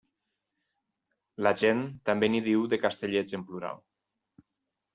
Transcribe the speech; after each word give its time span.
La 1.49 1.51
gent 1.63 1.83
també 2.11 2.31
n'hi 2.31 2.43
diu 2.49 2.65
de 2.73 2.81
Castellets, 2.87 3.39
en 3.41 3.47
plural. 3.53 3.87